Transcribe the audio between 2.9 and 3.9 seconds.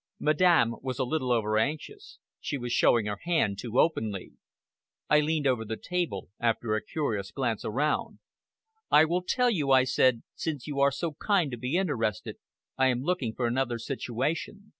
her hand too